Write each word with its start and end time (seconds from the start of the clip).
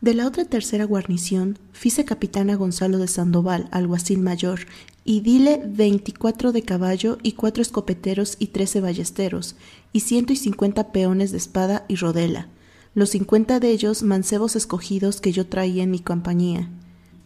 De 0.00 0.14
la 0.14 0.26
otra 0.26 0.46
tercera 0.46 0.84
guarnición, 0.84 1.58
fice 1.72 2.06
capitán 2.06 2.48
a 2.48 2.56
Gonzalo 2.56 2.96
de 2.96 3.08
Sandoval, 3.08 3.68
alguacil 3.70 4.20
mayor, 4.20 4.60
y 5.04 5.20
dile 5.20 5.60
veinticuatro 5.66 6.52
de 6.52 6.62
caballo 6.62 7.18
y 7.22 7.32
cuatro 7.32 7.60
escopeteros 7.60 8.36
y 8.38 8.46
trece 8.46 8.80
ballesteros, 8.80 9.56
y 9.92 10.00
ciento 10.00 10.32
y 10.32 10.36
cincuenta 10.36 10.92
peones 10.92 11.30
de 11.30 11.36
espada 11.36 11.84
y 11.88 11.96
rodela, 11.96 12.48
los 12.94 13.10
cincuenta 13.10 13.60
de 13.60 13.70
ellos 13.70 14.02
mancebos 14.02 14.56
escogidos 14.56 15.20
que 15.20 15.32
yo 15.32 15.46
traía 15.46 15.82
en 15.82 15.90
mi 15.90 16.00
compañía, 16.00 16.70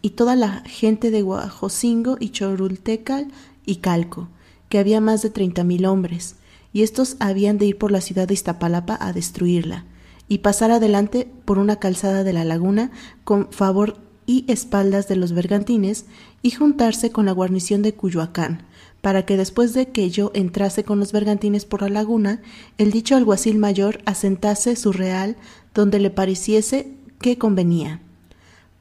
y 0.01 0.09
toda 0.09 0.35
la 0.35 0.61
gente 0.65 1.09
de 1.09 1.21
Guajocingo 1.21 2.17
y 2.19 2.31
Chorultecal 2.31 3.31
y 3.65 3.77
Calco, 3.77 4.27
que 4.67 4.79
había 4.79 4.99
más 4.99 5.21
de 5.21 5.29
treinta 5.29 5.63
mil 5.63 5.85
hombres, 5.85 6.35
y 6.75 6.83
estos 6.83 7.15
habían 7.19 7.57
de 7.57 7.67
ir 7.67 7.77
por 7.77 7.89
la 7.89 8.01
ciudad 8.01 8.27
de 8.27 8.33
Iztapalapa 8.33 8.97
a 8.99 9.13
destruirla 9.13 9.85
y 10.27 10.39
pasar 10.39 10.71
adelante 10.71 11.25
por 11.45 11.57
una 11.57 11.77
calzada 11.77 12.25
de 12.25 12.33
la 12.33 12.43
laguna 12.43 12.91
con 13.23 13.49
favor 13.53 13.97
y 14.25 14.43
espaldas 14.49 15.07
de 15.07 15.15
los 15.15 15.31
bergantines 15.31 16.03
y 16.41 16.51
juntarse 16.51 17.11
con 17.11 17.27
la 17.27 17.31
guarnición 17.31 17.81
de 17.81 17.93
Cuyoacán, 17.93 18.63
para 18.99 19.25
que 19.25 19.37
después 19.37 19.73
de 19.73 19.87
que 19.93 20.09
yo 20.09 20.31
entrase 20.33 20.83
con 20.83 20.99
los 20.99 21.13
bergantines 21.13 21.63
por 21.63 21.81
la 21.81 21.87
laguna, 21.87 22.41
el 22.77 22.91
dicho 22.91 23.15
alguacil 23.15 23.57
mayor 23.57 24.01
asentase 24.03 24.75
su 24.75 24.91
real 24.91 25.37
donde 25.73 25.99
le 25.99 26.09
pareciese 26.09 26.91
que 27.21 27.37
convenía. 27.37 28.01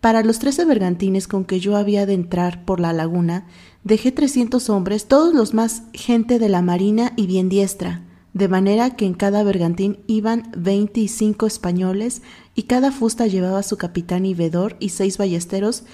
Para 0.05 0.23
los 0.23 0.39
trece 0.39 0.67
bergantines 0.67 1.27
con 1.27 1.47
que 1.47 1.61
yo 1.61 1.77
había 1.77 2.05
de 2.05 2.13
entrar 2.13 2.67
por 2.67 2.79
la 2.79 2.93
laguna, 2.93 3.47
dejé 3.85 4.13
trescientos 4.13 4.69
hombres, 4.69 5.07
todos 5.07 5.33
los 5.33 5.55
más 5.55 5.85
gente 5.95 6.39
de 6.39 6.51
la 6.51 6.61
marina 6.61 7.15
y 7.17 7.27
bien 7.27 7.49
diestra, 7.49 8.03
de 8.35 8.49
manera 8.49 8.97
que 8.97 9.07
en 9.07 9.15
cada 9.15 9.43
bergantín 9.43 10.01
iban 10.07 10.53
veinticinco 10.55 11.47
españoles 11.47 12.21
y 12.55 12.65
cada 12.65 12.93
fusta 12.93 13.27
llevaba 13.27 13.63
su 13.63 13.79
capitán 13.79 14.27
y 14.27 14.35
vedor 14.35 14.77
y 14.79 14.91
seis 14.91 15.17
ballesteros 15.17 15.85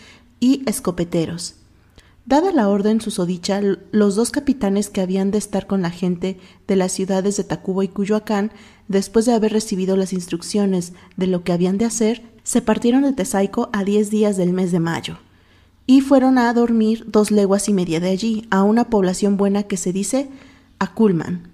y 0.41 0.65
escopeteros. 0.67 1.55
Dada 2.27 2.51
la 2.51 2.69
orden 2.69 3.01
susodicha, 3.01 3.61
los 3.93 4.17
dos 4.17 4.33
capitanes 4.33 4.91
que 4.91 5.03
habían 5.03 5.31
de 5.31 5.39
estar 5.39 5.69
con 5.69 5.83
la 5.83 5.91
gente 5.91 6.37
de 6.67 6.75
las 6.75 6.91
ciudades 6.91 7.37
de 7.37 7.45
Tacuba 7.45 7.85
y 7.85 7.89
Cuyoacán, 7.89 8.51
después 8.89 9.25
de 9.25 9.35
haber 9.35 9.53
recibido 9.53 9.97
las 9.97 10.13
instrucciones 10.13 10.95
de 11.17 11.29
lo 11.29 11.45
que 11.45 11.53
habían 11.53 11.79
de 11.79 11.85
hacer, 11.85 12.29
se 12.51 12.63
partieron 12.63 13.03
de 13.03 13.13
Tesaico 13.13 13.71
a 13.73 13.85
diez 13.85 14.11
días 14.11 14.37
del 14.37 14.53
mes 14.53 14.73
de 14.73 14.81
mayo, 14.81 15.19
y 15.87 16.01
fueron 16.01 16.37
a 16.37 16.53
dormir 16.53 17.05
dos 17.07 17.31
leguas 17.31 17.69
y 17.69 17.73
media 17.73 18.01
de 18.01 18.09
allí, 18.09 18.49
a 18.51 18.65
una 18.65 18.91
población 18.91 19.37
buena 19.37 19.63
que 19.63 19.77
se 19.77 19.93
dice 19.93 20.29
Aculman, 20.81 21.47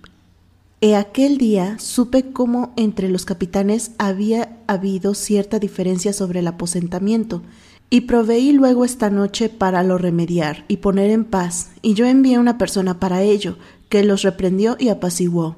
He 0.80 0.96
aquel 0.96 1.36
día 1.36 1.78
supe 1.78 2.32
cómo 2.32 2.72
entre 2.76 3.10
los 3.10 3.26
capitanes 3.26 3.90
había 3.98 4.56
habido 4.68 5.12
cierta 5.12 5.58
diferencia 5.58 6.14
sobre 6.14 6.38
el 6.38 6.46
aposentamiento, 6.46 7.42
y 7.90 8.02
proveí 8.02 8.52
luego 8.52 8.86
esta 8.86 9.10
noche 9.10 9.50
para 9.50 9.82
lo 9.82 9.98
remediar 9.98 10.64
y 10.66 10.78
poner 10.78 11.10
en 11.10 11.26
paz, 11.26 11.72
y 11.82 11.92
yo 11.92 12.06
envié 12.06 12.38
una 12.38 12.56
persona 12.56 12.98
para 12.98 13.20
ello, 13.20 13.58
que 13.90 14.02
los 14.02 14.22
reprendió 14.22 14.78
y 14.78 14.88
apaciguó. 14.88 15.56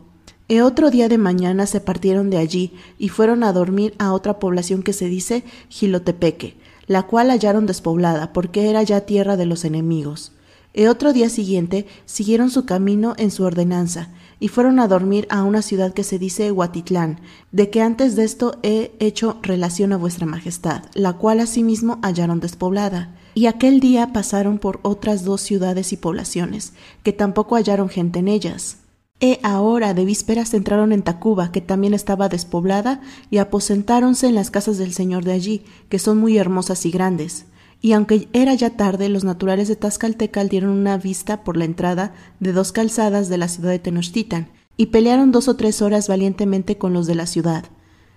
E 0.50 0.62
otro 0.62 0.91
día 0.91 1.10
de 1.10 1.18
mañana 1.18 1.66
se 1.66 1.80
partieron 1.80 2.30
de 2.30 2.38
allí 2.38 2.72
y 2.98 3.10
fueron 3.10 3.44
a 3.44 3.52
dormir 3.52 3.94
a 3.98 4.14
otra 4.14 4.38
población 4.38 4.82
que 4.82 4.94
se 4.94 5.06
dice 5.06 5.44
Gilotepeque, 5.68 6.56
la 6.86 7.02
cual 7.02 7.28
hallaron 7.30 7.66
despoblada, 7.66 8.32
porque 8.32 8.70
era 8.70 8.82
ya 8.82 9.02
tierra 9.02 9.36
de 9.36 9.44
los 9.44 9.66
enemigos. 9.66 10.32
E 10.72 10.88
otro 10.88 11.12
día 11.12 11.28
siguiente 11.28 11.86
siguieron 12.06 12.50
su 12.50 12.64
camino 12.64 13.14
en 13.19 13.30
su 13.30 13.44
ordenanza, 13.44 14.08
y 14.41 14.48
fueron 14.48 14.80
a 14.80 14.88
dormir 14.88 15.26
a 15.28 15.42
una 15.42 15.60
ciudad 15.60 15.92
que 15.92 16.04
se 16.04 16.19
dice 16.19 16.50
Huatitlán, 16.50 17.20
de 17.53 17.69
que 17.69 17.82
antes 17.82 18.16
de 18.16 18.25
esto 18.25 18.59
he 18.62 18.92
hecho 19.00 19.38
relación 19.42 19.92
a 19.92 19.98
vuestra 19.98 20.25
majestad, 20.25 20.84
la 20.94 21.15
cual 21.15 21.41
asimismo 21.41 21.98
hallaron 22.03 22.41
despoblada. 22.41 23.15
Y 23.34 23.47
aquel 23.47 23.80
día 23.80 24.15
pasaron 24.15 24.59
por 24.59 24.80
otras 24.82 25.25
dos 25.25 25.42
ciudades 25.42 25.92
y 25.92 25.98
poblaciones, 25.98 26.72
que 27.03 27.12
tampoco 27.12 27.56
hallaron 27.56 27.88
gente 27.91 28.20
en 28.20 28.28
ellas. 28.28 28.78
E 29.20 29.40
ahora 29.42 29.94
de 29.94 30.04
vísperas 30.04 30.54
entraron 30.54 30.92
en 30.92 31.02
Tacuba, 31.02 31.50
que 31.50 31.60
también 31.60 31.94
estaba 31.94 32.28
despoblada, 32.28 33.00
y 33.30 33.38
aposentáronse 33.38 34.28
en 34.28 34.34
las 34.34 34.50
casas 34.50 34.78
del 34.78 34.92
señor 34.92 35.24
de 35.24 35.32
allí, 35.32 35.64
que 35.88 35.98
son 35.98 36.18
muy 36.18 36.38
hermosas 36.38 36.86
y 36.86 36.90
grandes 36.90 37.46
y 37.80 37.92
aunque 37.92 38.28
era 38.32 38.54
ya 38.54 38.70
tarde, 38.70 39.08
los 39.08 39.24
naturales 39.24 39.68
de 39.68 39.76
Tazcaltecal 39.76 40.48
dieron 40.48 40.70
una 40.70 40.98
vista 40.98 41.44
por 41.44 41.56
la 41.56 41.64
entrada 41.64 42.12
de 42.40 42.52
dos 42.52 42.72
calzadas 42.72 43.28
de 43.28 43.38
la 43.38 43.48
ciudad 43.48 43.70
de 43.70 43.78
Tenochtitlan, 43.78 44.48
y 44.76 44.86
pelearon 44.86 45.32
dos 45.32 45.48
o 45.48 45.56
tres 45.56 45.82
horas 45.82 46.08
valientemente 46.08 46.78
con 46.78 46.92
los 46.92 47.06
de 47.06 47.14
la 47.14 47.26
ciudad. 47.26 47.64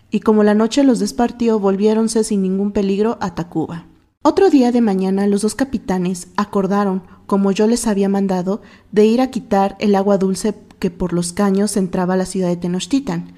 Y 0.09 0.19
como 0.19 0.43
la 0.43 0.53
noche 0.53 0.83
los 0.83 0.99
despartió, 0.99 1.59
volviéronse 1.59 2.23
sin 2.23 2.41
ningún 2.41 2.71
peligro 2.71 3.17
a 3.21 3.33
Tacuba. 3.33 3.85
Otro 4.23 4.49
día 4.49 4.71
de 4.71 4.81
mañana 4.81 5.25
los 5.25 5.41
dos 5.41 5.55
capitanes 5.55 6.27
acordaron, 6.37 7.03
como 7.25 7.51
yo 7.51 7.65
les 7.65 7.87
había 7.87 8.09
mandado, 8.09 8.61
de 8.91 9.05
ir 9.05 9.21
a 9.21 9.31
quitar 9.31 9.75
el 9.79 9.95
agua 9.95 10.17
dulce 10.19 10.53
que 10.81 10.89
por 10.89 11.13
los 11.13 11.31
caños 11.31 11.77
entraba 11.77 12.17
la 12.17 12.25
ciudad 12.25 12.49
de 12.49 12.57
Tenochtitlan, 12.57 13.33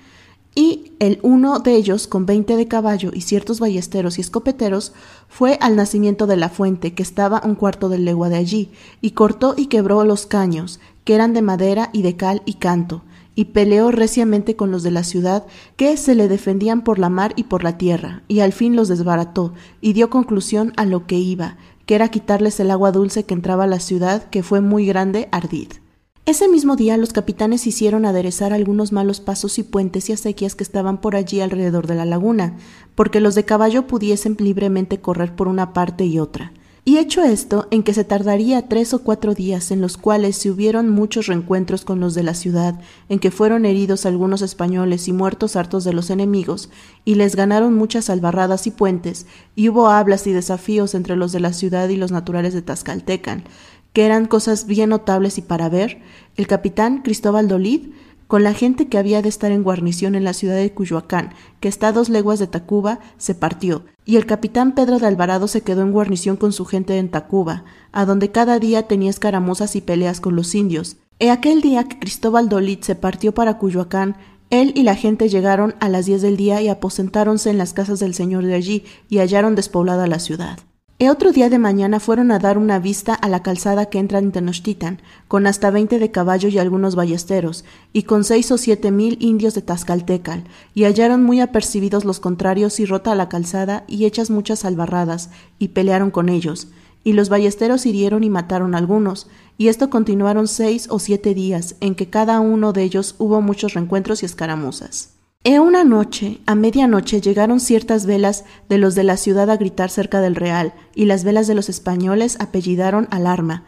y 0.55 0.93
el 0.99 1.19
uno 1.23 1.59
de 1.59 1.75
ellos, 1.75 2.07
con 2.07 2.25
veinte 2.25 2.55
de 2.55 2.67
caballo 2.67 3.11
y 3.13 3.21
ciertos 3.21 3.59
ballesteros 3.59 4.17
y 4.17 4.21
escopeteros, 4.21 4.93
fue 5.27 5.57
al 5.61 5.75
nacimiento 5.75 6.25
de 6.25 6.37
la 6.37 6.49
fuente, 6.49 6.93
que 6.93 7.03
estaba 7.03 7.41
un 7.43 7.55
cuarto 7.55 7.89
de 7.89 7.97
legua 7.97 8.29
de 8.29 8.37
allí, 8.37 8.71
y 9.01 9.11
cortó 9.11 9.55
y 9.57 9.65
quebró 9.65 10.03
los 10.05 10.25
caños, 10.25 10.79
que 11.03 11.15
eran 11.15 11.33
de 11.33 11.41
madera 11.41 11.89
y 11.91 12.01
de 12.01 12.15
cal 12.15 12.43
y 12.45 12.53
canto, 12.55 13.03
y 13.35 13.45
peleó 13.45 13.91
reciamente 13.91 14.55
con 14.55 14.71
los 14.71 14.83
de 14.83 14.91
la 14.91 15.03
ciudad, 15.03 15.45
que 15.75 15.97
se 15.97 16.15
le 16.15 16.27
defendían 16.27 16.83
por 16.83 16.97
la 16.97 17.09
mar 17.09 17.33
y 17.35 17.43
por 17.43 17.63
la 17.63 17.77
tierra, 17.77 18.23
y 18.27 18.39
al 18.39 18.53
fin 18.53 18.75
los 18.75 18.87
desbarató, 18.87 19.53
y 19.81 19.93
dio 19.93 20.09
conclusión 20.09 20.71
a 20.77 20.85
lo 20.85 21.07
que 21.07 21.17
iba, 21.17 21.57
que 21.85 21.95
era 21.95 22.09
quitarles 22.09 22.59
el 22.59 22.71
agua 22.71 22.91
dulce 22.91 23.25
que 23.25 23.33
entraba 23.33 23.65
a 23.65 23.67
la 23.67 23.79
ciudad, 23.79 24.29
que 24.29 24.43
fue 24.43 24.61
muy 24.61 24.85
grande 24.85 25.27
ardid. 25.31 25.82
Ese 26.25 26.47
mismo 26.47 26.77
día 26.77 26.95
los 26.95 27.11
capitanes 27.11 27.67
hicieron 27.67 28.05
aderezar 28.05 28.53
algunos 28.53 28.93
malos 28.93 29.19
pasos 29.19 29.59
y 29.59 29.63
puentes 29.63 30.09
y 30.09 30.13
acequias 30.13 30.55
que 30.55 30.63
estaban 30.63 31.01
por 31.01 31.17
allí 31.17 31.41
alrededor 31.41 31.85
de 31.85 31.95
la 31.95 32.05
laguna, 32.05 32.55
porque 32.95 33.19
los 33.19 33.35
de 33.35 33.43
caballo 33.43 33.87
pudiesen 33.87 34.37
libremente 34.39 35.01
correr 35.01 35.35
por 35.35 35.49
una 35.49 35.73
parte 35.73 36.05
y 36.05 36.19
otra. 36.19 36.53
Y 36.85 36.97
hecho 36.97 37.23
esto, 37.23 37.67
en 37.71 37.81
que 37.83 37.93
se 37.93 38.03
tardaría 38.03 38.67
tres 38.67 38.93
o 38.93 39.03
cuatro 39.03 39.33
días, 39.33 39.71
en 39.71 39.79
los 39.79 39.95
cuales 39.95 40.37
se 40.37 40.49
hubieron 40.49 40.89
muchos 40.89 41.27
reencuentros 41.27 41.85
con 41.85 42.01
los 42.01 42.13
de 42.13 42.23
la 42.23 42.33
ciudad, 42.33 42.79
en 43.07 43.19
que 43.19 43.31
fueron 43.31 43.65
heridos 43.65 44.05
algunos 44.05 44.41
españoles 44.41 45.07
y 45.07 45.13
muertos 45.13 45.55
hartos 45.55 45.85
de 45.85 45.93
los 45.93 46.09
enemigos, 46.09 46.69
y 47.05 47.15
les 47.15 47.37
ganaron 47.37 47.73
muchas 47.73 48.09
albarradas 48.09 48.67
y 48.67 48.71
puentes, 48.71 49.27
y 49.55 49.69
hubo 49.69 49.87
hablas 49.87 50.27
y 50.27 50.33
desafíos 50.33 50.93
entre 50.93 51.15
los 51.15 51.31
de 51.31 51.39
la 51.39 51.53
ciudad 51.53 51.87
y 51.87 51.95
los 51.95 52.11
naturales 52.11 52.53
de 52.53 52.61
Tazcaltecan, 52.61 53.45
que 53.93 54.05
eran 54.05 54.25
cosas 54.25 54.65
bien 54.65 54.89
notables 54.89 55.37
y 55.37 55.41
para 55.41 55.69
ver, 55.69 56.01
el 56.35 56.47
capitán 56.47 57.01
Cristóbal 57.03 57.47
Dolid, 57.47 57.89
con 58.27 58.43
la 58.43 58.53
gente 58.53 58.87
que 58.87 58.97
había 58.97 59.21
de 59.21 59.29
estar 59.29 59.51
en 59.51 59.63
guarnición 59.63 60.15
en 60.15 60.23
la 60.23 60.33
ciudad 60.33 60.55
de 60.55 60.73
Cuyoacán, 60.73 61.33
que 61.59 61.67
está 61.67 61.89
a 61.89 61.91
dos 61.91 62.09
leguas 62.09 62.39
de 62.39 62.47
Tacuba, 62.47 62.99
se 63.17 63.35
partió, 63.35 63.85
y 64.05 64.15
el 64.15 64.25
capitán 64.25 64.73
Pedro 64.73 64.97
de 64.97 65.05
Alvarado 65.05 65.47
se 65.47 65.61
quedó 65.61 65.83
en 65.83 65.91
guarnición 65.91 66.35
con 66.35 66.51
su 66.51 66.65
gente 66.65 66.97
en 66.97 67.09
Tacuba, 67.09 67.63
a 67.91 68.05
donde 68.05 68.31
cada 68.31 68.57
día 68.57 68.87
tenía 68.87 69.11
escaramuzas 69.11 69.75
y 69.75 69.81
peleas 69.81 70.19
con 70.19 70.35
los 70.35 70.55
indios. 70.55 70.97
E 71.19 71.29
aquel 71.29 71.61
día 71.61 71.83
que 71.83 71.99
Cristóbal 71.99 72.49
Dolid 72.49 72.79
se 72.81 72.95
partió 72.95 73.35
para 73.35 73.59
Cuyoacán, 73.59 74.17
él 74.49 74.73
y 74.75 74.83
la 74.83 74.95
gente 74.95 75.29
llegaron 75.29 75.75
a 75.79 75.89
las 75.89 76.05
diez 76.05 76.21
del 76.21 76.37
día 76.37 76.61
y 76.61 76.69
aposentáronse 76.69 77.49
en 77.49 77.57
las 77.57 77.73
casas 77.73 77.99
del 77.99 78.13
señor 78.13 78.45
de 78.45 78.55
allí 78.55 78.83
y 79.09 79.19
hallaron 79.19 79.55
despoblada 79.55 80.07
la 80.07 80.19
ciudad. 80.19 80.59
Otro 81.09 81.31
día 81.31 81.49
de 81.49 81.59
mañana 81.59 81.99
fueron 81.99 82.31
a 82.31 82.39
dar 82.39 82.57
una 82.57 82.79
vista 82.79 83.13
a 83.13 83.29
la 83.29 83.41
calzada 83.41 83.87
que 83.87 83.99
entra 83.99 84.19
en 84.19 84.31
Tenochtitlan, 84.31 85.01
con 85.27 85.47
hasta 85.47 85.71
veinte 85.71 85.99
de 85.99 86.11
caballo 86.11 86.49
y 86.49 86.57
algunos 86.57 86.95
ballesteros, 86.95 87.65
y 87.93 88.03
con 88.03 88.23
seis 88.23 88.51
o 88.51 88.57
siete 88.57 88.91
mil 88.91 89.17
indios 89.19 89.53
de 89.53 89.61
Tazcaltecal, 89.61 90.43
y 90.73 90.83
hallaron 90.83 91.23
muy 91.23 91.39
apercibidos 91.39 92.05
los 92.05 92.19
contrarios 92.19 92.79
y 92.79 92.85
rota 92.85 93.15
la 93.15 93.29
calzada 93.29 93.83
y 93.87 94.05
hechas 94.05 94.29
muchas 94.29 94.65
albarradas, 94.65 95.29
y 95.59 95.69
pelearon 95.69 96.11
con 96.11 96.29
ellos, 96.29 96.67
y 97.03 97.13
los 97.13 97.29
ballesteros 97.29 97.85
hirieron 97.85 98.23
y 98.23 98.29
mataron 98.29 98.75
algunos, 98.75 99.27
y 99.57 99.67
esto 99.67 99.89
continuaron 99.89 100.47
seis 100.47 100.87
o 100.89 100.99
siete 100.99 101.33
días, 101.33 101.75
en 101.79 101.95
que 101.95 102.09
cada 102.09 102.39
uno 102.39 102.73
de 102.73 102.83
ellos 102.83 103.15
hubo 103.19 103.41
muchos 103.41 103.73
reencuentros 103.73 104.23
y 104.23 104.25
escaramuzas. 104.25 105.11
E 105.45 105.59
una 105.59 105.83
noche, 105.83 106.39
a 106.45 106.55
medianoche, 106.55 107.19
llegaron 107.19 107.59
ciertas 107.59 108.05
velas 108.05 108.45
de 108.69 108.77
los 108.77 108.95
de 108.95 109.03
la 109.03 109.17
ciudad 109.17 109.49
a 109.49 109.57
gritar 109.57 109.89
cerca 109.89 110.21
del 110.21 110.35
real, 110.35 110.73
y 110.95 111.03
las 111.03 111.25
velas 111.25 111.47
de 111.47 111.53
los 111.53 111.67
españoles 111.67 112.37
apellidaron 112.39 113.09
alarma, 113.11 113.65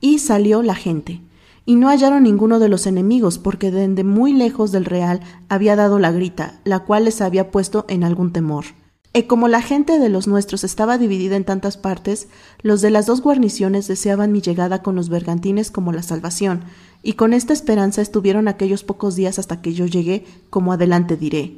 y 0.00 0.20
salió 0.20 0.62
la 0.62 0.76
gente. 0.76 1.22
Y 1.64 1.74
no 1.74 1.88
hallaron 1.88 2.22
ninguno 2.22 2.60
de 2.60 2.68
los 2.68 2.86
enemigos, 2.86 3.38
porque 3.38 3.72
desde 3.72 4.04
muy 4.04 4.34
lejos 4.34 4.70
del 4.70 4.84
real 4.84 5.18
había 5.48 5.74
dado 5.74 5.98
la 5.98 6.12
grita, 6.12 6.60
la 6.62 6.84
cual 6.84 7.06
les 7.06 7.20
había 7.20 7.50
puesto 7.50 7.86
en 7.88 8.04
algún 8.04 8.32
temor. 8.32 8.66
Y 9.16 9.22
como 9.22 9.48
la 9.48 9.62
gente 9.62 9.98
de 9.98 10.10
los 10.10 10.26
nuestros 10.26 10.62
estaba 10.62 10.98
dividida 10.98 11.36
en 11.36 11.44
tantas 11.44 11.78
partes, 11.78 12.28
los 12.60 12.82
de 12.82 12.90
las 12.90 13.06
dos 13.06 13.22
guarniciones 13.22 13.88
deseaban 13.88 14.30
mi 14.30 14.42
llegada 14.42 14.82
con 14.82 14.94
los 14.94 15.08
bergantines 15.08 15.70
como 15.70 15.90
la 15.90 16.02
salvación, 16.02 16.64
y 17.02 17.14
con 17.14 17.32
esta 17.32 17.54
esperanza 17.54 18.02
estuvieron 18.02 18.46
aquellos 18.46 18.84
pocos 18.84 19.16
días 19.16 19.38
hasta 19.38 19.62
que 19.62 19.72
yo 19.72 19.86
llegué, 19.86 20.26
como 20.50 20.70
adelante 20.70 21.16
diré. 21.16 21.56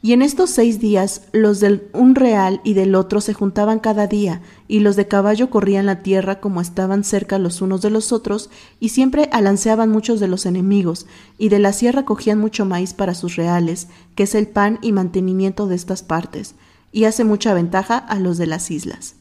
Y 0.00 0.14
en 0.14 0.22
estos 0.22 0.48
seis 0.48 0.80
días 0.80 1.24
los 1.32 1.60
del 1.60 1.90
un 1.92 2.14
real 2.14 2.62
y 2.64 2.72
del 2.72 2.94
otro 2.94 3.20
se 3.20 3.34
juntaban 3.34 3.78
cada 3.78 4.06
día, 4.06 4.40
y 4.66 4.80
los 4.80 4.96
de 4.96 5.06
caballo 5.06 5.50
corrían 5.50 5.84
la 5.84 6.02
tierra 6.02 6.40
como 6.40 6.62
estaban 6.62 7.04
cerca 7.04 7.38
los 7.38 7.60
unos 7.60 7.82
de 7.82 7.90
los 7.90 8.10
otros, 8.10 8.48
y 8.80 8.88
siempre 8.88 9.28
alanceaban 9.32 9.90
muchos 9.90 10.18
de 10.18 10.28
los 10.28 10.46
enemigos, 10.46 11.04
y 11.36 11.50
de 11.50 11.58
la 11.58 11.74
sierra 11.74 12.06
cogían 12.06 12.38
mucho 12.38 12.64
maíz 12.64 12.94
para 12.94 13.12
sus 13.12 13.36
reales, 13.36 13.88
que 14.14 14.22
es 14.22 14.34
el 14.34 14.48
pan 14.48 14.78
y 14.80 14.92
mantenimiento 14.92 15.66
de 15.66 15.74
estas 15.74 16.02
partes, 16.02 16.54
y 16.92 17.04
hace 17.04 17.24
mucha 17.24 17.54
ventaja 17.54 17.96
a 17.98 18.18
los 18.18 18.38
de 18.38 18.46
las 18.46 18.70
islas. 18.70 19.16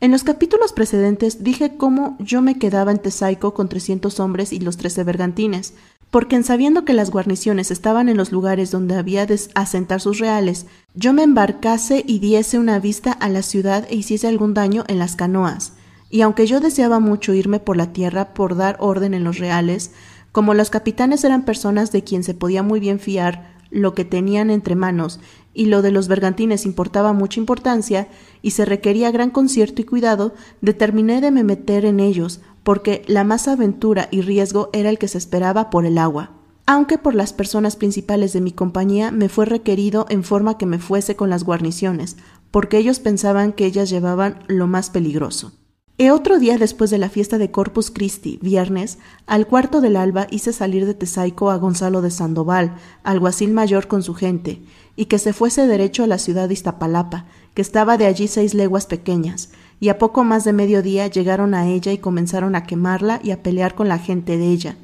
En 0.00 0.10
los 0.10 0.24
capítulos 0.24 0.72
precedentes 0.72 1.42
dije 1.42 1.76
cómo 1.76 2.16
yo 2.18 2.42
me 2.42 2.58
quedaba 2.58 2.90
en 2.90 2.98
Tesaico 2.98 3.54
con 3.54 3.68
trescientos 3.68 4.20
hombres 4.20 4.52
y 4.52 4.60
los 4.60 4.76
trece 4.76 5.02
bergantines, 5.02 5.74
porque 6.10 6.36
en 6.36 6.44
sabiendo 6.44 6.84
que 6.84 6.92
las 6.92 7.10
guarniciones 7.10 7.70
estaban 7.70 8.08
en 8.08 8.16
los 8.16 8.30
lugares 8.30 8.70
donde 8.70 8.96
había 8.96 9.26
de 9.26 9.40
asentar 9.54 10.00
sus 10.00 10.18
reales, 10.18 10.66
yo 10.94 11.12
me 11.12 11.22
embarcase 11.22 12.04
y 12.06 12.18
diese 12.18 12.58
una 12.58 12.78
vista 12.78 13.12
a 13.12 13.28
la 13.28 13.42
ciudad 13.42 13.86
e 13.88 13.96
hiciese 13.96 14.28
algún 14.28 14.54
daño 14.54 14.84
en 14.88 14.98
las 14.98 15.16
canoas. 15.16 15.72
Y 16.10 16.20
aunque 16.20 16.46
yo 16.46 16.60
deseaba 16.60 17.00
mucho 17.00 17.34
irme 17.34 17.58
por 17.58 17.76
la 17.76 17.92
tierra 17.92 18.34
por 18.34 18.56
dar 18.56 18.76
orden 18.78 19.14
en 19.14 19.24
los 19.24 19.38
reales, 19.38 19.90
como 20.30 20.54
los 20.54 20.70
capitanes 20.70 21.24
eran 21.24 21.44
personas 21.44 21.92
de 21.92 22.04
quien 22.04 22.22
se 22.24 22.34
podía 22.34 22.62
muy 22.62 22.78
bien 22.78 23.00
fiar 23.00 23.54
lo 23.70 23.94
que 23.94 24.04
tenían 24.04 24.50
entre 24.50 24.76
manos 24.76 25.18
y 25.54 25.66
lo 25.66 25.80
de 25.80 25.92
los 25.92 26.08
bergantines 26.08 26.66
importaba 26.66 27.12
mucha 27.12 27.40
importancia 27.40 28.08
y 28.42 28.50
se 28.50 28.64
requería 28.64 29.10
gran 29.10 29.30
concierto 29.30 29.80
y 29.80 29.84
cuidado, 29.84 30.34
determiné 30.60 31.20
de 31.20 31.30
me 31.30 31.44
meter 31.44 31.84
en 31.84 32.00
ellos, 32.00 32.40
porque 32.64 33.02
la 33.06 33.24
más 33.24 33.48
aventura 33.48 34.08
y 34.10 34.20
riesgo 34.20 34.70
era 34.72 34.90
el 34.90 34.98
que 34.98 35.08
se 35.08 35.18
esperaba 35.18 35.70
por 35.70 35.86
el 35.86 35.98
agua. 35.98 36.32
Aunque 36.66 36.98
por 36.98 37.14
las 37.14 37.32
personas 37.32 37.76
principales 37.76 38.32
de 38.32 38.40
mi 38.40 38.50
compañía 38.50 39.10
me 39.10 39.28
fue 39.28 39.44
requerido 39.44 40.06
en 40.08 40.24
forma 40.24 40.58
que 40.58 40.66
me 40.66 40.78
fuese 40.78 41.14
con 41.14 41.30
las 41.30 41.44
guarniciones, 41.44 42.16
porque 42.50 42.78
ellos 42.78 43.00
pensaban 43.00 43.52
que 43.52 43.66
ellas 43.66 43.90
llevaban 43.90 44.42
lo 44.48 44.66
más 44.66 44.90
peligroso. 44.90 45.52
E 45.96 46.10
otro 46.10 46.40
día 46.40 46.58
después 46.58 46.90
de 46.90 46.98
la 46.98 47.08
fiesta 47.08 47.38
de 47.38 47.52
Corpus 47.52 47.92
Christi, 47.92 48.40
viernes, 48.42 48.98
al 49.26 49.46
cuarto 49.46 49.80
del 49.80 49.94
alba 49.94 50.26
hice 50.28 50.52
salir 50.52 50.86
de 50.86 50.94
Tesaico 50.94 51.52
a 51.52 51.56
Gonzalo 51.56 52.02
de 52.02 52.10
Sandoval, 52.10 52.74
alguacil 53.04 53.52
mayor 53.52 53.86
con 53.86 54.02
su 54.02 54.12
gente, 54.14 54.60
y 54.96 55.04
que 55.04 55.20
se 55.20 55.32
fuese 55.32 55.68
derecho 55.68 56.02
a 56.02 56.08
la 56.08 56.18
ciudad 56.18 56.48
de 56.48 56.54
Iztapalapa, 56.54 57.26
que 57.54 57.62
estaba 57.62 57.96
de 57.96 58.06
allí 58.06 58.26
seis 58.26 58.54
leguas 58.54 58.86
pequeñas, 58.86 59.50
y 59.78 59.88
a 59.88 59.98
poco 59.98 60.24
más 60.24 60.42
de 60.42 60.52
mediodía 60.52 61.06
llegaron 61.06 61.54
a 61.54 61.68
ella 61.68 61.92
y 61.92 61.98
comenzaron 61.98 62.56
a 62.56 62.64
quemarla 62.64 63.20
y 63.22 63.30
a 63.30 63.44
pelear 63.44 63.76
con 63.76 63.86
la 63.86 63.98
gente 63.98 64.36
de 64.36 64.48
ella. 64.48 64.76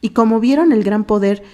Y 0.00 0.10
como 0.10 0.40
vieron 0.40 0.72
el 0.72 0.82
gran 0.82 1.04
poder 1.04 1.44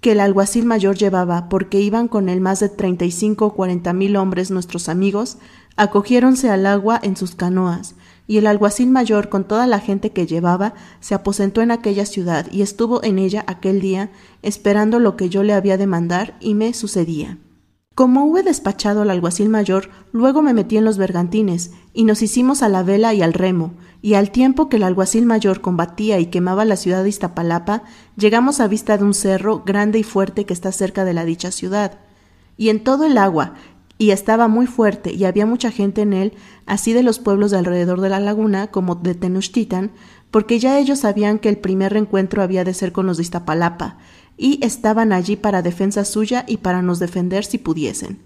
que 0.00 0.12
el 0.12 0.20
alguacil 0.20 0.64
mayor 0.64 0.96
llevaba, 0.96 1.50
porque 1.50 1.80
iban 1.80 2.08
con 2.08 2.30
él 2.30 2.40
más 2.40 2.60
de 2.60 2.70
treinta 2.70 3.04
y 3.04 3.10
cinco 3.10 3.46
o 3.46 3.54
cuarenta 3.54 3.92
mil 3.92 4.16
hombres 4.16 4.50
nuestros 4.50 4.88
amigos, 4.88 5.36
acogiéronse 5.78 6.50
al 6.50 6.66
agua 6.66 7.00
en 7.02 7.16
sus 7.16 7.34
canoas, 7.34 7.94
y 8.26 8.36
el 8.36 8.46
alguacil 8.46 8.90
mayor 8.90 9.30
con 9.30 9.44
toda 9.44 9.66
la 9.66 9.80
gente 9.80 10.10
que 10.10 10.26
llevaba 10.26 10.74
se 11.00 11.14
aposentó 11.14 11.62
en 11.62 11.70
aquella 11.70 12.04
ciudad 12.04 12.46
y 12.52 12.60
estuvo 12.60 13.02
en 13.02 13.18
ella 13.18 13.42
aquel 13.46 13.80
día 13.80 14.10
esperando 14.42 14.98
lo 14.98 15.16
que 15.16 15.30
yo 15.30 15.42
le 15.42 15.54
había 15.54 15.78
de 15.78 15.86
mandar 15.86 16.36
y 16.40 16.54
me 16.54 16.74
sucedía. 16.74 17.38
Como 17.94 18.26
hube 18.26 18.42
despachado 18.42 19.02
al 19.02 19.10
alguacil 19.10 19.48
mayor, 19.48 19.90
luego 20.12 20.42
me 20.42 20.52
metí 20.52 20.76
en 20.76 20.84
los 20.84 20.98
bergantines, 20.98 21.72
y 21.92 22.04
nos 22.04 22.22
hicimos 22.22 22.62
a 22.62 22.68
la 22.68 22.84
vela 22.84 23.12
y 23.12 23.22
al 23.22 23.32
remo, 23.32 23.72
y 24.02 24.14
al 24.14 24.30
tiempo 24.30 24.68
que 24.68 24.76
el 24.76 24.84
alguacil 24.84 25.26
mayor 25.26 25.60
combatía 25.60 26.20
y 26.20 26.26
quemaba 26.26 26.64
la 26.64 26.76
ciudad 26.76 27.02
de 27.02 27.08
Iztapalapa, 27.08 27.82
llegamos 28.16 28.60
a 28.60 28.68
vista 28.68 28.96
de 28.98 29.02
un 29.04 29.14
cerro 29.14 29.64
grande 29.66 29.98
y 29.98 30.04
fuerte 30.04 30.44
que 30.44 30.52
está 30.52 30.70
cerca 30.70 31.04
de 31.04 31.12
la 31.12 31.24
dicha 31.24 31.50
ciudad. 31.50 31.98
Y 32.56 32.68
en 32.68 32.84
todo 32.84 33.04
el 33.04 33.18
agua, 33.18 33.54
y 33.98 34.10
estaba 34.12 34.46
muy 34.48 34.66
fuerte 34.66 35.12
y 35.12 35.24
había 35.24 35.44
mucha 35.44 35.70
gente 35.70 36.02
en 36.02 36.12
él, 36.12 36.32
así 36.66 36.92
de 36.92 37.02
los 37.02 37.18
pueblos 37.18 37.50
de 37.50 37.58
alrededor 37.58 38.00
de 38.00 38.08
la 38.08 38.20
laguna 38.20 38.68
como 38.68 38.94
de 38.94 39.14
Tenochtitlan, 39.14 39.90
porque 40.30 40.60
ya 40.60 40.78
ellos 40.78 41.00
sabían 41.00 41.38
que 41.38 41.48
el 41.48 41.58
primer 41.58 41.92
reencuentro 41.92 42.42
había 42.42 42.64
de 42.64 42.74
ser 42.74 42.92
con 42.92 43.06
los 43.06 43.16
de 43.16 43.24
Iztapalapa, 43.24 43.98
y 44.36 44.64
estaban 44.64 45.12
allí 45.12 45.34
para 45.34 45.62
defensa 45.62 46.04
suya 46.04 46.44
y 46.46 46.58
para 46.58 46.80
nos 46.80 47.00
defender 47.00 47.44
si 47.44 47.58
pudiesen. 47.58 48.20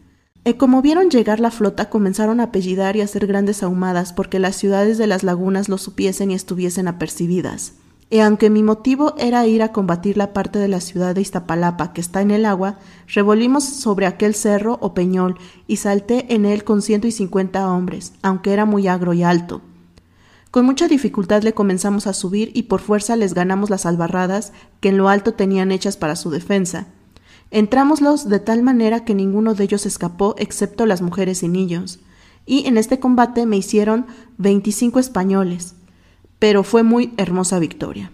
Y 0.44 0.54
como 0.54 0.82
vieron 0.82 1.08
llegar 1.08 1.40
la 1.40 1.50
flota, 1.50 1.88
comenzaron 1.88 2.40
a 2.40 2.44
apellidar 2.44 2.96
y 2.96 3.00
a 3.00 3.04
hacer 3.04 3.26
grandes 3.26 3.62
ahumadas 3.62 4.12
porque 4.12 4.40
las 4.40 4.56
ciudades 4.56 4.98
de 4.98 5.06
las 5.06 5.22
lagunas 5.22 5.68
lo 5.68 5.78
supiesen 5.78 6.32
y 6.32 6.34
estuviesen 6.34 6.88
apercibidas. 6.88 7.74
Y 8.12 8.20
aunque 8.20 8.50
mi 8.50 8.62
motivo 8.62 9.14
era 9.16 9.46
ir 9.46 9.62
a 9.62 9.72
combatir 9.72 10.18
la 10.18 10.34
parte 10.34 10.58
de 10.58 10.68
la 10.68 10.82
ciudad 10.82 11.14
de 11.14 11.22
Iztapalapa 11.22 11.94
que 11.94 12.02
está 12.02 12.20
en 12.20 12.30
el 12.30 12.44
agua, 12.44 12.76
revolvimos 13.06 13.64
sobre 13.64 14.04
aquel 14.04 14.34
cerro 14.34 14.76
o 14.82 14.92
peñol 14.92 15.38
y 15.66 15.76
salté 15.76 16.34
en 16.34 16.44
él 16.44 16.62
con 16.62 16.82
ciento 16.82 17.06
y 17.06 17.10
cincuenta 17.10 17.72
hombres, 17.72 18.12
aunque 18.20 18.52
era 18.52 18.66
muy 18.66 18.86
agro 18.86 19.14
y 19.14 19.22
alto. 19.22 19.62
Con 20.50 20.66
mucha 20.66 20.88
dificultad 20.88 21.42
le 21.42 21.54
comenzamos 21.54 22.06
a 22.06 22.12
subir 22.12 22.50
y 22.52 22.64
por 22.64 22.82
fuerza 22.82 23.16
les 23.16 23.32
ganamos 23.32 23.70
las 23.70 23.86
albarradas 23.86 24.52
que 24.80 24.90
en 24.90 24.98
lo 24.98 25.08
alto 25.08 25.32
tenían 25.32 25.72
hechas 25.72 25.96
para 25.96 26.14
su 26.14 26.28
defensa. 26.28 26.88
Entrámoslos 27.50 28.28
de 28.28 28.40
tal 28.40 28.62
manera 28.62 29.06
que 29.06 29.14
ninguno 29.14 29.54
de 29.54 29.64
ellos 29.64 29.86
escapó 29.86 30.34
excepto 30.36 30.84
las 30.84 31.00
mujeres 31.00 31.42
y 31.42 31.48
niños. 31.48 31.98
Y 32.44 32.66
en 32.66 32.76
este 32.76 33.00
combate 33.00 33.46
me 33.46 33.56
hicieron 33.56 34.04
veinticinco 34.36 34.98
españoles 34.98 35.76
pero 36.42 36.64
fue 36.64 36.82
muy 36.82 37.14
hermosa 37.18 37.60
victoria. 37.60 38.10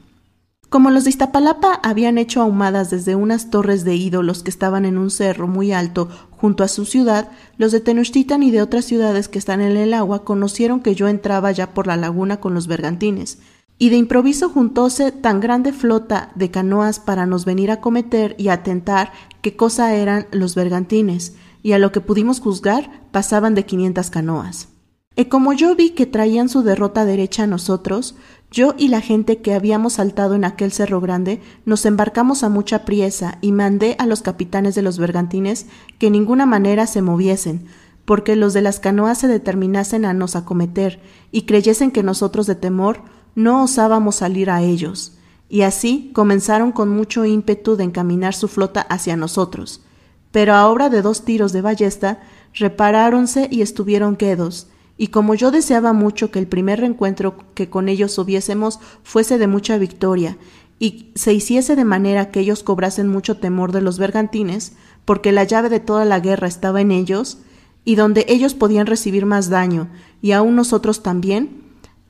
Como 0.68 0.90
los 0.90 1.04
de 1.04 1.10
Iztapalapa 1.10 1.80
habían 1.82 2.18
hecho 2.18 2.42
ahumadas 2.42 2.90
desde 2.90 3.14
unas 3.14 3.48
torres 3.48 3.84
de 3.84 3.94
ídolos 3.94 4.42
que 4.42 4.50
estaban 4.50 4.84
en 4.84 4.98
un 4.98 5.10
cerro 5.10 5.48
muy 5.48 5.72
alto 5.72 6.10
junto 6.30 6.62
a 6.62 6.68
su 6.68 6.84
ciudad, 6.84 7.30
los 7.56 7.72
de 7.72 7.80
Tenochtitlan 7.80 8.42
y 8.42 8.50
de 8.50 8.60
otras 8.60 8.84
ciudades 8.84 9.28
que 9.28 9.38
están 9.38 9.62
en 9.62 9.78
el 9.78 9.94
agua 9.94 10.26
conocieron 10.26 10.80
que 10.80 10.94
yo 10.94 11.08
entraba 11.08 11.52
ya 11.52 11.72
por 11.72 11.86
la 11.86 11.96
laguna 11.96 12.38
con 12.38 12.52
los 12.52 12.66
bergantines, 12.66 13.38
y 13.78 13.88
de 13.88 13.96
improviso 13.96 14.50
juntóse 14.50 15.10
tan 15.10 15.40
grande 15.40 15.72
flota 15.72 16.30
de 16.34 16.50
canoas 16.50 17.00
para 17.00 17.24
nos 17.24 17.46
venir 17.46 17.70
a 17.70 17.80
cometer 17.80 18.34
y 18.36 18.48
atentar 18.48 19.10
qué 19.40 19.56
cosa 19.56 19.94
eran 19.94 20.26
los 20.32 20.54
bergantines, 20.54 21.32
y 21.62 21.72
a 21.72 21.78
lo 21.78 21.92
que 21.92 22.02
pudimos 22.02 22.40
juzgar 22.40 22.90
pasaban 23.10 23.54
de 23.54 23.64
quinientas 23.64 24.10
canoas. 24.10 24.68
Y 25.18 25.24
como 25.24 25.52
yo 25.52 25.74
vi 25.74 25.90
que 25.90 26.06
traían 26.06 26.48
su 26.48 26.62
derrota 26.62 27.04
derecha 27.04 27.42
a 27.42 27.48
nosotros, 27.48 28.14
yo 28.52 28.76
y 28.78 28.86
la 28.86 29.00
gente 29.00 29.38
que 29.38 29.52
habíamos 29.52 29.94
saltado 29.94 30.36
en 30.36 30.44
aquel 30.44 30.70
cerro 30.70 31.00
grande 31.00 31.40
nos 31.64 31.84
embarcamos 31.86 32.44
a 32.44 32.48
mucha 32.48 32.84
priesa 32.84 33.38
y 33.40 33.50
mandé 33.50 33.96
a 33.98 34.06
los 34.06 34.22
capitanes 34.22 34.76
de 34.76 34.82
los 34.82 34.96
bergantines 34.96 35.66
que 35.98 36.06
en 36.06 36.12
ninguna 36.12 36.46
manera 36.46 36.86
se 36.86 37.02
moviesen, 37.02 37.66
porque 38.04 38.36
los 38.36 38.52
de 38.52 38.62
las 38.62 38.78
canoas 38.78 39.18
se 39.18 39.26
determinasen 39.26 40.04
a 40.04 40.14
nos 40.14 40.36
acometer 40.36 41.00
y 41.32 41.42
creyesen 41.46 41.90
que 41.90 42.04
nosotros 42.04 42.46
de 42.46 42.54
temor 42.54 43.02
no 43.34 43.64
osábamos 43.64 44.14
salir 44.14 44.50
a 44.50 44.62
ellos. 44.62 45.18
Y 45.48 45.62
así 45.62 46.12
comenzaron 46.14 46.70
con 46.70 46.90
mucho 46.90 47.24
ímpetu 47.24 47.74
de 47.74 47.82
encaminar 47.82 48.34
su 48.34 48.46
flota 48.46 48.82
hacia 48.82 49.16
nosotros. 49.16 49.82
Pero 50.30 50.54
a 50.54 50.68
obra 50.68 50.90
de 50.90 51.02
dos 51.02 51.24
tiros 51.24 51.52
de 51.52 51.60
ballesta, 51.60 52.20
reparáronse 52.54 53.48
y 53.50 53.62
estuvieron 53.62 54.14
quedos, 54.14 54.68
y 54.98 55.06
como 55.06 55.34
yo 55.36 55.52
deseaba 55.52 55.92
mucho 55.92 56.30
que 56.30 56.40
el 56.40 56.48
primer 56.48 56.80
reencuentro 56.80 57.36
que 57.54 57.70
con 57.70 57.88
ellos 57.88 58.18
hubiésemos 58.18 58.80
fuese 59.04 59.38
de 59.38 59.46
mucha 59.46 59.78
victoria, 59.78 60.36
y 60.80 61.12
se 61.14 61.32
hiciese 61.32 61.76
de 61.76 61.84
manera 61.84 62.30
que 62.30 62.40
ellos 62.40 62.62
cobrasen 62.62 63.08
mucho 63.08 63.38
temor 63.38 63.72
de 63.72 63.80
los 63.80 63.98
bergantines, 63.98 64.72
porque 65.04 65.32
la 65.32 65.44
llave 65.44 65.68
de 65.68 65.80
toda 65.80 66.04
la 66.04 66.20
guerra 66.20 66.48
estaba 66.48 66.80
en 66.80 66.90
ellos, 66.90 67.38
y 67.84 67.94
donde 67.94 68.26
ellos 68.28 68.54
podían 68.54 68.86
recibir 68.86 69.24
más 69.24 69.48
daño, 69.48 69.88
y 70.20 70.32
aun 70.32 70.56
nosotros 70.56 71.02
también, 71.02 71.62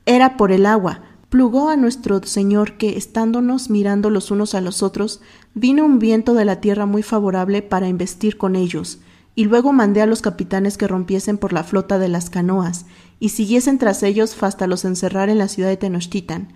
era 0.05 0.35
por 0.35 0.51
el 0.51 0.65
agua. 0.65 1.03
Plugó 1.29 1.69
a 1.69 1.77
nuestro 1.77 2.23
Señor 2.23 2.73
que, 2.77 2.97
estándonos 2.97 3.69
mirando 3.69 4.09
los 4.09 4.31
unos 4.31 4.55
a 4.55 4.61
los 4.61 4.81
otros, 4.81 5.21
vino 5.53 5.85
un 5.85 5.99
viento 5.99 6.33
de 6.33 6.45
la 6.45 6.59
tierra 6.59 6.87
muy 6.87 7.03
favorable 7.03 7.61
para 7.61 7.87
investir 7.87 8.37
con 8.37 8.55
ellos, 8.55 8.99
y 9.39 9.45
luego 9.45 9.71
mandé 9.71 10.01
a 10.01 10.05
los 10.05 10.21
capitanes 10.21 10.77
que 10.77 10.85
rompiesen 10.85 11.37
por 11.37 11.53
la 11.53 11.63
flota 11.63 11.97
de 11.97 12.09
las 12.09 12.29
canoas, 12.29 12.85
y 13.21 13.29
siguiesen 13.29 13.77
tras 13.77 14.03
ellos 14.03 14.35
hasta 14.43 14.67
los 14.67 14.83
encerrar 14.83 15.29
en 15.29 15.37
la 15.37 15.47
ciudad 15.47 15.69
de 15.69 15.77
Tenochtitlan. 15.77 16.51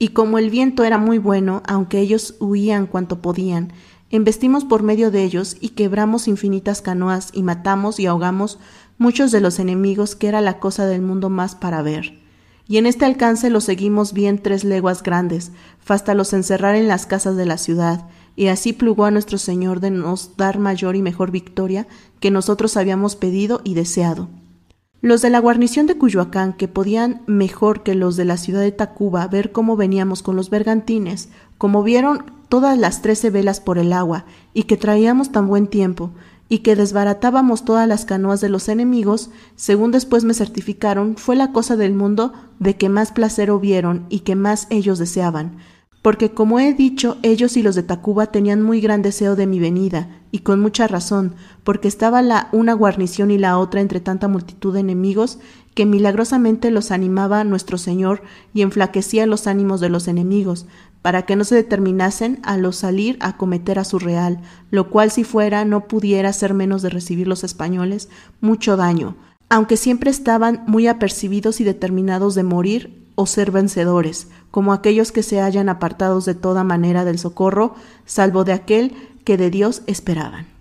Y 0.00 0.08
como 0.08 0.38
el 0.38 0.50
viento 0.50 0.82
era 0.82 0.98
muy 0.98 1.18
bueno, 1.18 1.62
aunque 1.68 2.00
ellos 2.00 2.34
huían 2.40 2.88
cuanto 2.88 3.22
podían, 3.22 3.72
embestimos 4.10 4.64
por 4.64 4.82
medio 4.82 5.12
de 5.12 5.22
ellos 5.22 5.58
y 5.60 5.68
quebramos 5.68 6.26
infinitas 6.26 6.82
canoas 6.82 7.30
y 7.32 7.44
matamos 7.44 8.00
y 8.00 8.06
ahogamos 8.06 8.58
muchos 8.98 9.30
de 9.30 9.40
los 9.40 9.60
enemigos 9.60 10.16
que 10.16 10.26
era 10.26 10.40
la 10.40 10.58
cosa 10.58 10.86
del 10.86 11.02
mundo 11.02 11.30
más 11.30 11.54
para 11.54 11.82
ver. 11.82 12.18
Y 12.66 12.78
en 12.78 12.86
este 12.86 13.04
alcance 13.04 13.48
los 13.48 13.62
seguimos 13.62 14.12
bien 14.12 14.42
tres 14.42 14.64
leguas 14.64 15.04
grandes, 15.04 15.52
hasta 15.86 16.14
los 16.14 16.32
encerrar 16.32 16.74
en 16.74 16.88
las 16.88 17.06
casas 17.06 17.36
de 17.36 17.46
la 17.46 17.58
ciudad, 17.58 18.08
y 18.38 18.46
así 18.46 18.72
plugó 18.72 19.04
a 19.04 19.10
nuestro 19.10 19.36
Señor 19.36 19.80
de 19.80 19.90
nos 19.90 20.36
dar 20.36 20.60
mayor 20.60 20.94
y 20.94 21.02
mejor 21.02 21.32
victoria 21.32 21.88
que 22.20 22.30
nosotros 22.30 22.76
habíamos 22.76 23.16
pedido 23.16 23.60
y 23.64 23.74
deseado. 23.74 24.28
Los 25.00 25.22
de 25.22 25.30
la 25.30 25.40
guarnición 25.40 25.88
de 25.88 25.98
Cuyoacán, 25.98 26.52
que 26.52 26.68
podían 26.68 27.22
mejor 27.26 27.82
que 27.82 27.96
los 27.96 28.14
de 28.14 28.24
la 28.24 28.36
ciudad 28.36 28.60
de 28.60 28.70
Tacuba 28.70 29.26
ver 29.26 29.50
cómo 29.50 29.74
veníamos 29.74 30.22
con 30.22 30.36
los 30.36 30.50
bergantines, 30.50 31.30
como 31.58 31.82
vieron 31.82 32.26
todas 32.48 32.78
las 32.78 33.02
trece 33.02 33.30
velas 33.30 33.58
por 33.58 33.76
el 33.76 33.92
agua, 33.92 34.24
y 34.54 34.62
que 34.62 34.76
traíamos 34.76 35.32
tan 35.32 35.48
buen 35.48 35.66
tiempo, 35.66 36.12
y 36.48 36.60
que 36.60 36.76
desbaratábamos 36.76 37.64
todas 37.64 37.88
las 37.88 38.04
canoas 38.04 38.40
de 38.40 38.50
los 38.50 38.68
enemigos, 38.68 39.30
según 39.56 39.90
después 39.90 40.22
me 40.22 40.32
certificaron, 40.32 41.16
fue 41.16 41.34
la 41.34 41.50
cosa 41.50 41.74
del 41.74 41.92
mundo 41.92 42.34
de 42.60 42.76
que 42.76 42.88
más 42.88 43.10
placer 43.10 43.50
hubieron 43.50 44.06
y 44.08 44.20
que 44.20 44.36
más 44.36 44.68
ellos 44.70 45.00
deseaban, 45.00 45.58
porque 46.02 46.30
como 46.30 46.60
he 46.60 46.72
dicho, 46.74 47.18
ellos 47.22 47.56
y 47.56 47.62
los 47.62 47.74
de 47.74 47.82
Tacuba 47.82 48.26
tenían 48.26 48.62
muy 48.62 48.80
gran 48.80 49.02
deseo 49.02 49.36
de 49.36 49.46
mi 49.46 49.58
venida, 49.58 50.08
y 50.30 50.40
con 50.40 50.60
mucha 50.60 50.86
razón, 50.86 51.34
porque 51.64 51.88
estaba 51.88 52.22
la 52.22 52.48
una 52.52 52.72
guarnición 52.72 53.30
y 53.30 53.38
la 53.38 53.58
otra 53.58 53.80
entre 53.80 54.00
tanta 54.00 54.28
multitud 54.28 54.74
de 54.74 54.80
enemigos, 54.80 55.38
que 55.74 55.86
milagrosamente 55.86 56.70
los 56.70 56.90
animaba 56.90 57.44
nuestro 57.44 57.78
Señor 57.78 58.22
y 58.52 58.62
enflaquecía 58.62 59.26
los 59.26 59.46
ánimos 59.46 59.80
de 59.80 59.88
los 59.88 60.08
enemigos, 60.08 60.66
para 61.02 61.22
que 61.22 61.36
no 61.36 61.44
se 61.44 61.54
determinasen 61.54 62.40
a 62.42 62.56
los 62.56 62.76
salir 62.76 63.16
a 63.20 63.36
cometer 63.36 63.78
a 63.78 63.84
su 63.84 63.98
real, 63.98 64.40
lo 64.70 64.90
cual 64.90 65.10
si 65.10 65.24
fuera 65.24 65.64
no 65.64 65.86
pudiera 65.86 66.32
ser 66.32 66.54
menos 66.54 66.82
de 66.82 66.90
recibir 66.90 67.28
los 67.28 67.44
españoles 67.44 68.08
mucho 68.40 68.76
daño, 68.76 69.16
aunque 69.48 69.76
siempre 69.76 70.10
estaban 70.10 70.64
muy 70.66 70.86
apercibidos 70.86 71.60
y 71.60 71.64
determinados 71.64 72.34
de 72.34 72.42
morir 72.42 72.97
o 73.20 73.26
ser 73.26 73.50
vencedores, 73.50 74.28
como 74.52 74.72
aquellos 74.72 75.10
que 75.10 75.24
se 75.24 75.40
hallan 75.40 75.68
apartados 75.68 76.24
de 76.24 76.36
toda 76.36 76.62
manera 76.62 77.04
del 77.04 77.18
socorro, 77.18 77.74
salvo 78.06 78.44
de 78.44 78.52
aquel 78.52 78.94
que 79.24 79.36
de 79.36 79.50
Dios 79.50 79.82
esperaban. 79.88 80.57